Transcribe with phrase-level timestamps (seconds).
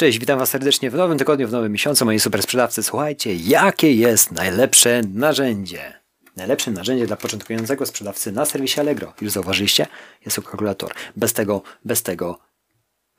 [0.00, 2.82] Cześć, witam Was serdecznie w nowym tygodniu, w nowym miesiącu, moi super sprzedawcy.
[2.82, 6.00] Słuchajcie, jakie jest najlepsze narzędzie?
[6.36, 9.86] Najlepszym narzędziem dla początkującego sprzedawcy na serwisie Allegro, już zauważyliście,
[10.24, 10.94] jest to kalkulator.
[11.16, 12.38] Bez tego, bez tego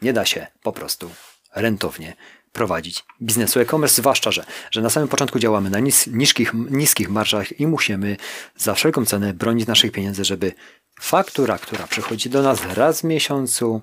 [0.02, 1.10] nie da się po prostu
[1.56, 2.16] rentownie
[2.52, 7.60] prowadzić biznesu e-commerce, zwłaszcza, że, że na samym początku działamy na nis, niskich, niskich marżach
[7.60, 8.18] i musimy
[8.58, 10.54] za wszelką cenę bronić naszych pieniędzy, żeby
[11.00, 13.82] faktura, która przychodzi do nas raz w miesiącu,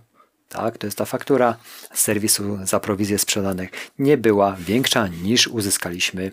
[0.49, 1.57] tak, to jest ta faktura
[1.95, 6.33] z serwisu za prowizję sprzedanych, nie była większa niż uzyskaliśmy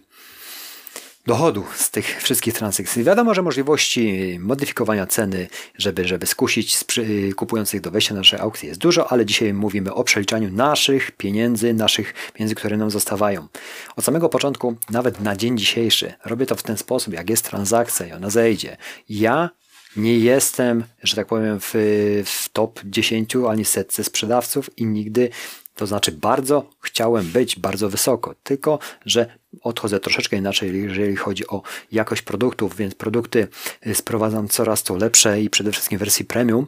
[1.26, 3.04] dochodu z tych wszystkich transakcji.
[3.04, 6.78] Wiadomo, że możliwości modyfikowania ceny, żeby, żeby skusić
[7.36, 11.74] kupujących do wejścia na nasze aukcje jest dużo, ale dzisiaj mówimy o przeliczaniu naszych pieniędzy,
[11.74, 13.48] naszych pieniędzy, które nam zostawają.
[13.96, 18.06] Od samego początku, nawet na dzień dzisiejszy, robię to w ten sposób, jak jest transakcja
[18.06, 18.78] i ona zejdzie.
[19.10, 19.50] Ja
[19.96, 21.74] nie jestem, że tak powiem, w,
[22.26, 25.30] w top 10 ani setce sprzedawców i nigdy,
[25.76, 31.62] to znaczy bardzo chciałem być bardzo wysoko, tylko że odchodzę troszeczkę inaczej, jeżeli chodzi o
[31.92, 33.48] jakość produktów, więc produkty
[33.94, 36.68] sprowadzam coraz to lepsze i przede wszystkim wersji premium.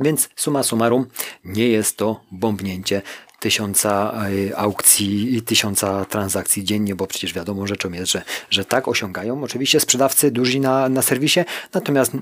[0.00, 1.06] Więc suma summarum
[1.44, 3.02] nie jest to bombnięcie
[3.42, 8.88] tysiąca e, aukcji i tysiąca transakcji dziennie, bo przecież wiadomo rzeczą jest, że, że tak
[8.88, 11.40] osiągają oczywiście sprzedawcy duży na, na serwisie,
[11.74, 12.12] natomiast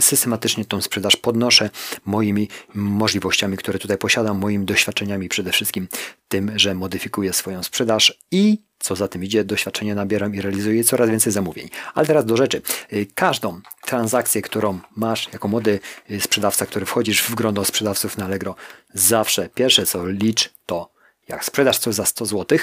[0.00, 1.70] systematycznie tą sprzedaż podnoszę
[2.04, 5.88] moimi możliwościami, które tutaj posiadam, moimi doświadczeniami przede wszystkim
[6.28, 11.10] tym, że modyfikuję swoją sprzedaż i co za tym idzie, doświadczenie nabieram i realizuję coraz
[11.10, 11.68] więcej zamówień.
[11.94, 12.62] Ale teraz do rzeczy.
[12.92, 18.24] Y, każdą transakcję, którą masz jako młody y, sprzedawca, który wchodzisz w grono sprzedawców na
[18.24, 18.54] Allegro,
[18.94, 20.96] zawsze pierwsze co licz to
[21.28, 22.58] jak sprzedasz coś za 100 zł,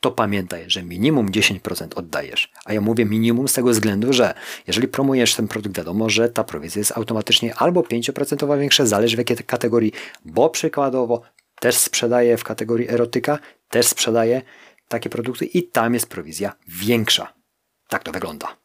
[0.00, 2.52] to pamiętaj, że minimum 10% oddajesz.
[2.64, 4.34] A ja mówię minimum z tego względu, że
[4.66, 9.18] jeżeli promujesz ten produkt, wiadomo, że ta prowizja jest automatycznie albo 5% większa, zależy w
[9.18, 9.92] jakiej kategorii,
[10.24, 11.22] bo przykładowo
[11.60, 13.38] też sprzedaję w kategorii erotyka,
[13.68, 14.42] też sprzedaję
[14.88, 17.34] takie produkty i tam jest prowizja większa.
[17.88, 18.56] Tak to wygląda.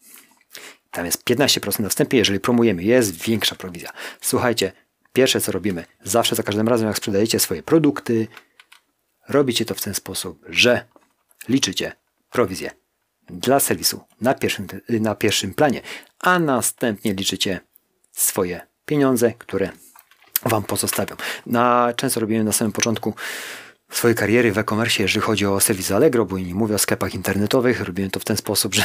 [0.91, 3.89] Tam jest 15% na wstępie, jeżeli promujemy, jest większa prowizja.
[4.21, 4.71] Słuchajcie,
[5.13, 8.27] pierwsze co robimy, zawsze za każdym razem jak sprzedajecie swoje produkty,
[9.27, 10.85] robicie to w ten sposób, że
[11.49, 11.91] liczycie
[12.31, 12.71] prowizję
[13.29, 15.81] dla serwisu na pierwszym, na pierwszym planie,
[16.19, 17.59] a następnie liczycie
[18.11, 19.69] swoje pieniądze, które
[20.45, 21.15] Wam pozostawią.
[21.45, 23.13] Na, często robimy na samym początku
[23.91, 27.81] swojej kariery w e-commerce, jeżeli chodzi o serwis Allegro, bo nie mówię o sklepach internetowych,
[27.81, 28.83] robiłem to w ten sposób, że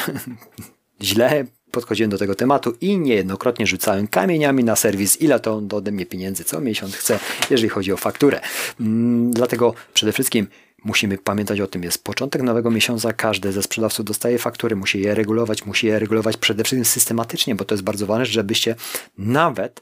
[1.02, 5.92] źle podchodziłem do tego tematu i niejednokrotnie rzucałem kamieniami na serwis, ile to on ode
[5.92, 7.18] mnie pieniędzy co miesiąc chce,
[7.50, 8.40] jeżeli chodzi o fakturę.
[8.80, 10.46] Mm, dlatego przede wszystkim
[10.84, 15.14] musimy pamiętać o tym, jest początek nowego miesiąca, każdy ze sprzedawców dostaje faktury, musi je
[15.14, 18.74] regulować, musi je regulować przede wszystkim systematycznie, bo to jest bardzo ważne, żebyście
[19.18, 19.80] nawet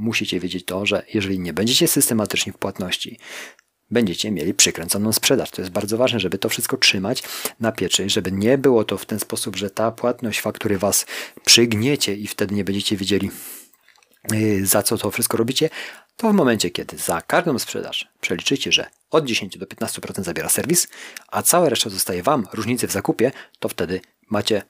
[0.00, 3.18] musicie wiedzieć to, że jeżeli nie będziecie systematyczni w płatności,
[3.90, 5.50] będziecie mieli przykręconą sprzedaż.
[5.50, 7.22] To jest bardzo ważne, żeby to wszystko trzymać
[7.60, 11.06] na pieczy, żeby nie było to w ten sposób, że ta płatność faktury was
[11.44, 13.30] przygniecie i wtedy nie będziecie wiedzieli
[14.32, 15.70] y, za co to wszystko robicie,
[16.16, 20.88] to w momencie, kiedy za każdą sprzedaż przeliczycie, że od 10 do 15% zabiera serwis,
[21.28, 24.00] a cała reszta zostaje Wam, różnicy w zakupie, to wtedy
[24.30, 24.62] macie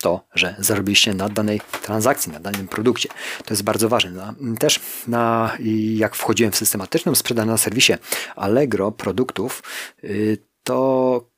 [0.00, 3.08] to, że zarobiliście na danej transakcji, na danym produkcie.
[3.44, 4.34] To jest bardzo ważne.
[4.58, 5.56] Też na,
[5.94, 7.92] jak wchodziłem w systematyczną sprzedaż na serwisie
[8.36, 9.62] Allegro produktów,
[10.04, 11.30] y, to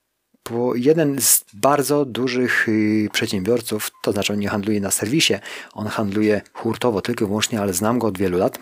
[0.75, 5.35] jeden z bardzo dużych y, przedsiębiorców, to znaczy on nie handluje na serwisie,
[5.73, 8.59] on handluje hurtowo tylko i wyłącznie, ale znam go od wielu lat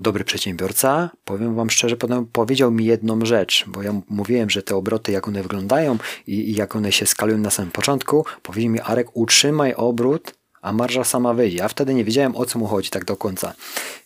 [0.00, 4.76] dobry przedsiębiorca, powiem Wam szczerze, potem powiedział mi jedną rzecz, bo ja mówiłem, że te
[4.76, 8.80] obroty, jak one wyglądają i, i jak one się skalują na samym początku, powiedział mi
[8.80, 11.58] Arek, utrzymaj obrót, a marża sama wyjdzie.
[11.58, 13.54] Ja wtedy nie wiedziałem, o co mu chodzi tak do końca,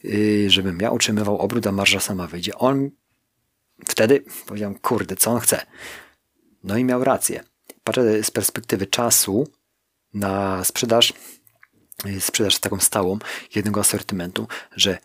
[0.05, 2.55] yy, żebym ja utrzymywał obrót, a marża sama wyjdzie.
[2.57, 2.91] On
[3.87, 5.67] wtedy powiedział, kurde, co on chce?
[6.65, 7.45] No i miał rację.
[7.85, 9.49] Patrzę z perspektywy czasu
[10.15, 11.13] na sprzedaż,
[12.05, 13.19] yy, sprzedaż taką stałą
[13.55, 14.99] jednego asortymentu, że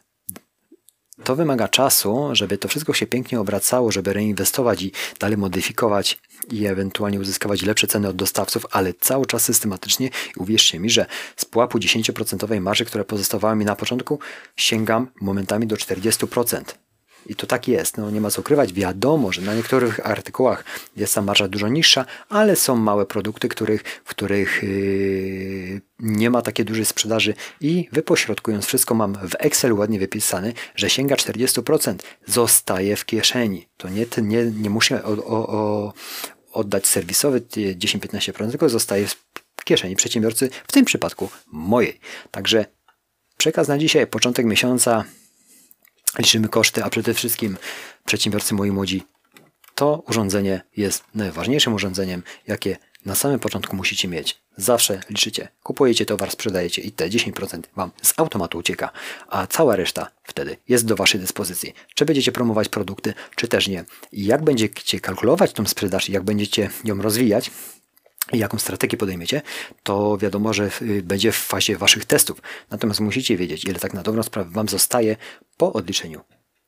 [1.24, 6.18] to wymaga czasu, żeby to wszystko się pięknie obracało, żeby reinwestować i dalej modyfikować
[6.52, 11.06] i ewentualnie uzyskiwać lepsze ceny od dostawców, ale cały czas systematycznie i uwierzcie mi, że
[11.36, 14.20] z pułapu 10% marży, które pozostawała mi na początku,
[14.56, 16.85] sięgam momentami do 40%.
[17.26, 18.74] I to tak jest, no nie ma co ukrywać.
[18.74, 20.64] Wiadomo, że na niektórych artykułach
[20.96, 26.42] jest ta marża dużo niższa, ale są małe produkty, których, w których yy, nie ma
[26.42, 31.96] takiej dużej sprzedaży i wypośrodkując wszystko mam w Excel ładnie wypisane, że sięga 40%,
[32.26, 33.68] zostaje w kieszeni.
[33.78, 35.94] To nie, nie, nie muszę o, o, o
[36.52, 39.08] oddać serwisowy 10-15%, tylko zostaje
[39.58, 42.00] w kieszeni przedsiębiorcy, w tym przypadku mojej.
[42.32, 42.66] Także
[43.38, 45.04] przekaz na dzisiaj, początek miesiąca
[46.20, 47.58] liczymy koszty, a przede wszystkim
[48.06, 49.04] przedsiębiorcy moi młodzi,
[49.76, 54.42] to urządzenie jest najważniejszym urządzeniem, jakie na samym początku musicie mieć.
[54.58, 58.90] Zawsze liczycie, kupujecie towar, sprzedajecie i te 10% Wam z automatu ucieka,
[59.28, 61.74] a cała reszta wtedy jest do Waszej dyspozycji.
[61.96, 63.86] Czy będziecie promować produkty, czy też nie.
[64.12, 67.52] I jak będziecie kalkulować tą sprzedaż, jak będziecie ją rozwijać,
[68.34, 69.42] i jaką strategię podejmiecie,
[69.84, 70.70] to wiadomo, że
[71.04, 72.42] będzie w fazie Waszych testów.
[72.70, 75.18] Natomiast musicie wiedzieć, ile tak na dobrą sprawę Wam zostaje
[75.58, 76.22] po odliczeniu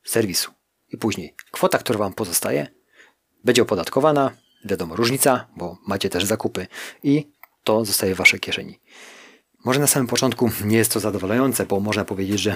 [0.04, 0.52] serwisu.
[0.90, 2.68] I później kwota, która Wam pozostaje,
[3.44, 4.32] będzie opodatkowana,
[4.66, 6.68] wiadomo, różnica, bo macie też zakupy
[7.04, 7.32] i
[7.64, 8.80] to zostaje w Waszej kieszeni.
[9.66, 12.56] Może na samym początku nie jest to zadowalające, bo można powiedzieć, że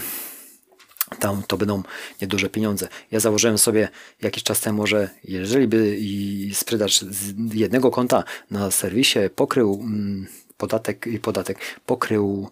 [1.19, 1.83] tam to będą
[2.21, 2.87] nieduże pieniądze.
[3.11, 3.89] Ja założyłem sobie
[4.21, 10.27] jakiś czas temu, że jeżeli by i sprzedaż z jednego konta na serwisie pokrył mm,
[10.57, 12.51] podatek i podatek pokrył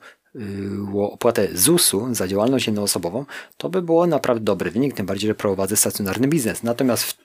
[0.95, 3.25] opłatę ZUS-u za działalność jednoosobową,
[3.57, 6.63] to by było naprawdę dobry wynik, tym bardziej, że prowadzę stacjonarny biznes.
[6.63, 7.17] Natomiast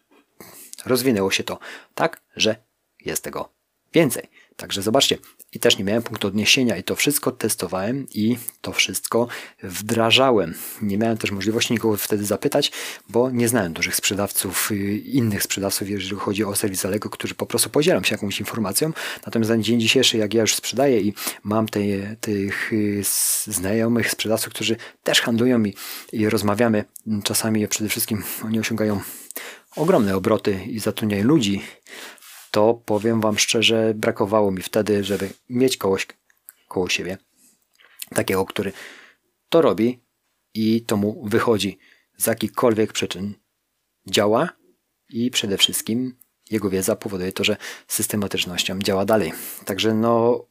[0.86, 1.58] rozwinęło się to
[1.94, 2.56] tak, że
[3.00, 3.48] jest tego
[3.94, 4.28] więcej.
[4.56, 5.18] Także zobaczcie,
[5.52, 9.28] i też nie miałem punktu odniesienia i to wszystko testowałem i to wszystko
[9.62, 10.54] wdrażałem.
[10.82, 12.72] Nie miałem też możliwości nikogo wtedy zapytać,
[13.08, 17.46] bo nie znałem dużych sprzedawców, y, innych sprzedawców, jeżeli chodzi o serwis Alego, którzy po
[17.46, 18.92] prostu podzielam się jakąś informacją.
[19.26, 21.80] Natomiast na dzień dzisiejszy, jak ja już sprzedaję i mam te,
[22.20, 23.02] tych y,
[23.46, 25.74] znajomych sprzedawców, którzy też handlują i,
[26.12, 26.84] i rozmawiamy,
[27.24, 29.00] czasami przede wszystkim oni osiągają
[29.76, 31.62] ogromne obroty i zatrudniają ludzi,
[32.54, 36.06] to powiem Wam szczerze, brakowało mi wtedy, żeby mieć kogoś
[36.68, 37.18] koło siebie,
[38.14, 38.72] takiego, który
[39.48, 40.00] to robi
[40.54, 41.78] i to mu wychodzi
[42.16, 43.34] z jakichkolwiek przyczyn,
[44.06, 44.48] działa
[45.08, 46.16] i przede wszystkim
[46.50, 47.56] jego wiedza powoduje to, że
[47.88, 49.32] systematycznością działa dalej.
[49.64, 50.44] Także no,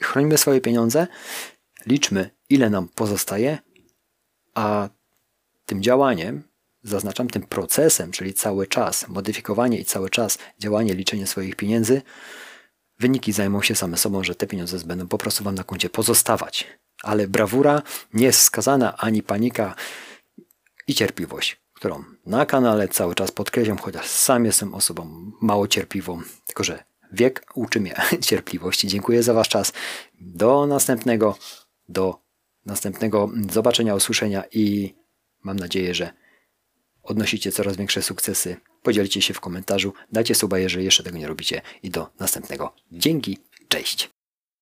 [0.00, 1.06] chronimy swoje pieniądze,
[1.86, 3.58] liczmy ile nam pozostaje,
[4.54, 4.88] a
[5.66, 6.42] tym działaniem
[6.82, 12.02] zaznaczam tym procesem, czyli cały czas modyfikowanie i cały czas działanie, liczenie swoich pieniędzy,
[12.98, 16.66] wyniki zajmą się same sobą, że te pieniądze będą po prostu Wam na koncie pozostawać.
[17.02, 17.82] Ale brawura
[18.14, 19.74] nie jest skazana ani panika
[20.86, 26.64] i cierpliwość, którą na kanale cały czas podkreślam, chociaż sam jestem osobą mało cierpliwą, tylko
[26.64, 27.94] że wiek uczy mnie
[28.28, 28.88] cierpliwości.
[28.88, 29.72] Dziękuję za Wasz czas.
[30.20, 31.36] Do następnego,
[31.88, 32.18] do
[32.66, 34.94] następnego zobaczenia, usłyszenia i
[35.42, 36.21] mam nadzieję, że
[37.02, 38.56] odnosicie coraz większe sukcesy.
[38.82, 42.74] Podzielcie się w komentarzu, dajcie suba, jeżeli jeszcze tego nie robicie i do następnego.
[42.92, 43.38] Dzięki,
[43.68, 44.21] cześć!